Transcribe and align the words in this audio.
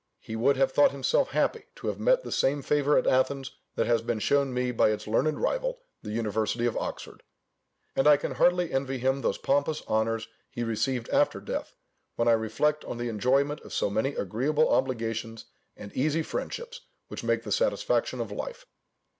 He 0.19 0.35
would 0.35 0.57
have 0.57 0.71
thought 0.71 0.89
himself 0.89 1.29
happy 1.29 1.65
to 1.75 1.85
have 1.85 1.99
met 1.99 2.23
the 2.23 2.31
same 2.31 2.63
favour 2.63 2.97
at 2.97 3.05
Athens 3.05 3.51
that 3.75 3.85
has 3.85 4.01
been 4.01 4.17
shown 4.17 4.51
me 4.51 4.71
by 4.71 4.89
its 4.89 5.05
learned 5.05 5.39
rival, 5.39 5.77
the 6.01 6.09
University 6.09 6.65
of 6.65 6.75
Oxford. 6.77 7.21
And 7.95 8.07
I 8.07 8.17
can 8.17 8.31
hardly 8.31 8.71
envy 8.73 8.97
him 8.97 9.21
those 9.21 9.37
pompous 9.37 9.83
honours 9.87 10.27
he 10.49 10.63
received 10.63 11.07
after 11.09 11.39
death, 11.39 11.75
when 12.15 12.27
I 12.27 12.31
reflect 12.31 12.83
on 12.85 12.97
the 12.97 13.09
enjoyment 13.09 13.61
of 13.61 13.75
so 13.75 13.91
many 13.91 14.15
agreeable 14.15 14.69
obligations, 14.69 15.45
and 15.77 15.93
easy 15.93 16.23
friendships, 16.23 16.81
which 17.09 17.23
make 17.23 17.43
the 17.43 17.51
satisfaction 17.51 18.19
of 18.19 18.31
life. 18.31 18.65